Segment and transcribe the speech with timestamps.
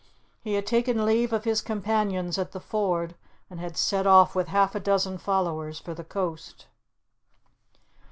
[0.41, 3.13] He had taken leave of his companions at the ford,
[3.51, 6.65] and had set off with half a dozen followers for the coast.